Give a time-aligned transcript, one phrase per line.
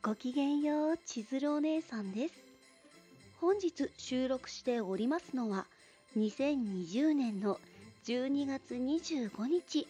[0.00, 2.34] ごきげんよう、千鶴お姉さんです。
[3.40, 5.66] 本日収録しておりますのは、
[6.16, 7.58] 2020年の
[8.04, 9.88] 12月25日。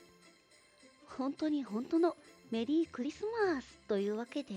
[1.18, 2.16] 本当に本当の
[2.50, 4.48] メリークリスマスというわけで、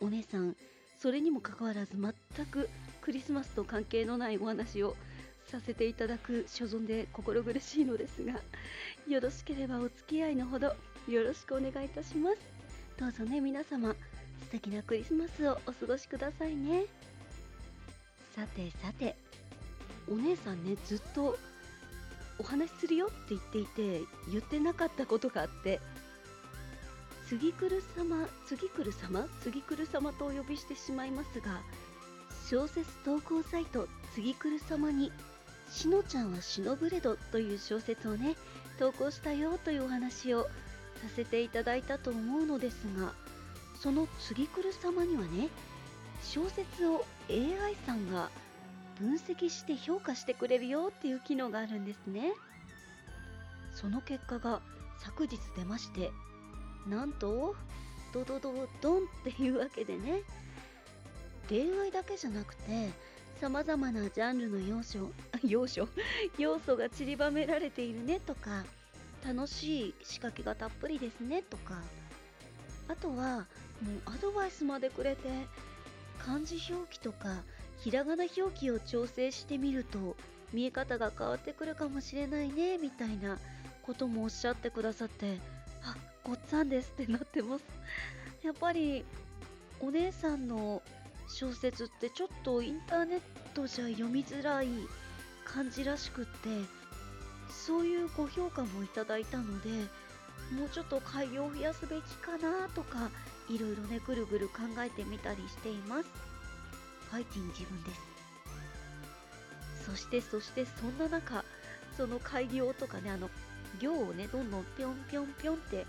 [0.00, 0.54] お姉さん、
[1.00, 2.70] それにもかかわらず全く
[3.00, 4.94] クリスマスと関係のないお話を
[5.46, 8.40] させていただく所存で心苦しいのですが、
[9.08, 10.76] よろしければお付き合いのほど
[11.08, 12.36] よろしくお願いいたします。
[12.98, 13.94] どうぞね、皆様、
[14.40, 16.84] 素敵なクリスマスをお過ごしくださいね。
[18.34, 19.16] さてさて、
[20.10, 21.36] お姉さんね、ずっと
[22.38, 25.80] お話しするよって言っていて、言ってなかったことがあって、
[27.28, 31.60] 次来る様、次来る様、次来る様とお呼びしてしまいますが、
[32.48, 35.12] 小説投稿サイト次来る様に
[35.70, 38.36] しのちゃんはしのぶれどという小説をね
[38.78, 40.48] 投稿したよというお話をさ
[41.14, 43.12] せていただいたと思うのですが
[43.80, 45.48] その次来る様にはね
[46.22, 48.30] 小説を AI さんが
[48.98, 52.32] 分析して評価してくれるよっていう機能があるんですね。
[53.72, 54.60] その結果が
[54.98, 56.10] 昨日出まして
[56.88, 57.54] なんと
[58.12, 60.22] ドドドドンっていうわけでね
[61.48, 62.90] 恋愛だけじゃなくて
[63.40, 65.12] さまざまなジャンルの要素
[65.46, 65.88] 要素
[66.38, 68.64] 要素が散りばめられているねとか
[69.24, 71.80] 楽しい仕掛けがたっぷりですねとか
[72.88, 73.46] あとは
[73.82, 75.28] もうアドバイスまでくれて
[76.18, 77.42] 漢字表記とか
[77.78, 80.16] ひらがな表記を調整してみると
[80.52, 83.38] 見え方が変わってくるかもしれないねみたいな
[83.82, 85.38] こともおっしゃってくださって
[85.82, 87.64] あごっつぁんですってなってます。
[88.42, 89.04] やっぱり
[89.80, 90.82] お姉さんの
[91.28, 93.20] 小説ってちょっとインターネッ
[93.54, 94.68] トじゃ読みづらい
[95.44, 96.48] 感じらしくって
[97.50, 99.70] そういうご評価もいただいたので
[100.52, 103.10] もうちょっと開業を増やすべきかなとか
[103.48, 106.08] いろいろねぐるぐる考えてみたりしています
[107.10, 108.00] ファイティン自分です
[109.90, 111.44] そしてそしてそんな中
[111.96, 113.30] その開業とかねあの
[113.80, 115.86] 行をねどんどんぴょんぴょんぴょんって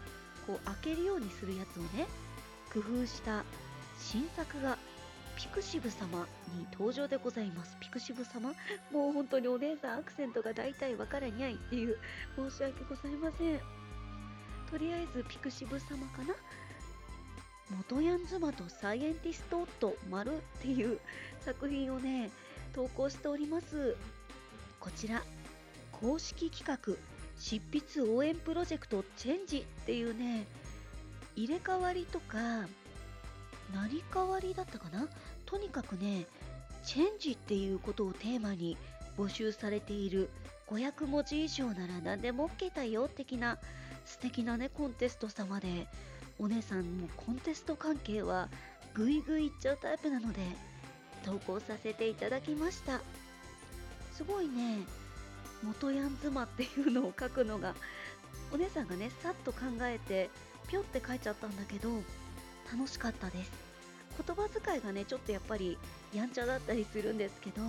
[0.48, 2.08] こう開けるようにするやつをね
[2.74, 3.44] 工夫した
[4.00, 4.78] 新作が
[5.36, 7.78] pixiv様に登場でございます。
[7.80, 8.54] pixiv様
[8.92, 11.98] もう本当にお姉さんアクセントが大体わからにゃいっていう
[12.36, 13.60] 申し訳ございません。
[14.70, 16.36] とりあえず pixiv様かな？
[17.70, 21.00] 元ヤン妻とサイエンティストと丸っていう
[21.42, 22.32] 作品をね、
[22.74, 23.96] 投稿しております。
[24.80, 25.24] こちら、
[25.92, 26.96] 公式企画、
[27.38, 30.46] 執筆応援プロジェクトチェンジっていうね、
[31.36, 32.38] 入れ替わりとか、
[33.74, 35.08] 成り代わりだったかな？
[35.46, 36.26] とにかくね、
[36.84, 38.78] チェンジっていうことをテーマに
[39.18, 40.30] 募集されている
[40.68, 43.58] 500文字以上なら何でも OK だよ的な
[44.06, 45.88] 素敵なねコンテスト様で
[46.40, 48.50] お姉さんもコンテスト関係は
[48.94, 50.40] ぐいぐいいっちゃうタイプなので
[51.26, 53.02] 投稿させていただきました。
[54.14, 54.80] すごいね
[55.64, 57.76] 元ヤン妻っていうのを書くのが
[58.54, 60.30] お姉さんがねさっと考えて
[60.70, 61.90] ぴょって書いちゃったんだけど
[62.72, 63.52] 楽しかったです。
[64.26, 65.78] 言葉遣いがねちょっとやっぱり
[66.14, 67.62] やんちゃだったりするんですけど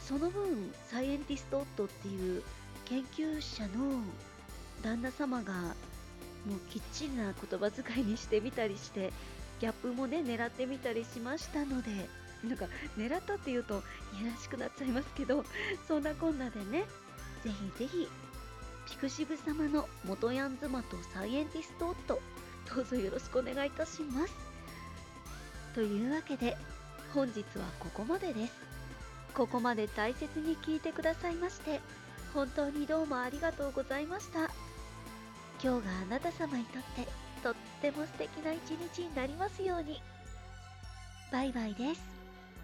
[0.00, 2.42] その分サイエンティスト夫っていう
[2.84, 4.02] 研究者の
[4.82, 5.74] 旦那様が
[6.46, 9.12] もうきっちりな言葉遣いにしてみたりして
[9.60, 11.90] ギャップもね狙ってみたりしましたので
[12.42, 12.66] なんか
[12.98, 13.82] 狙ったっていうと
[14.20, 15.44] いやらしくなっちゃいますけど
[15.88, 16.84] そんなこんなでね
[17.42, 18.08] ぜひぜひ
[18.90, 22.20] ピクシブ様の元ヤン妻とサイエンティスト夫
[22.74, 24.34] どうぞよろしくお願いいたします。
[25.74, 26.56] というわけで
[27.12, 28.52] 本日はここまでです。
[29.34, 31.80] ここまで大切に聞いてくださいまして
[32.32, 34.73] 本当にどうもありがとうございました。
[35.64, 37.08] 今日があなた様にとって
[37.42, 40.02] とっても素敵な一日になりますように。
[41.32, 42.02] バイバイです。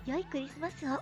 [0.04, 1.00] 良いクリスマスを。